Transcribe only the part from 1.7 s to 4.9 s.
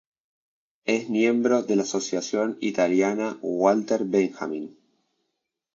la Asociación Italiana Walter Benjamin.